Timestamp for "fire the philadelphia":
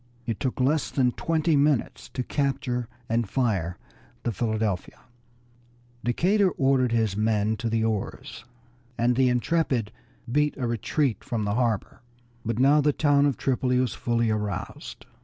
3.29-4.99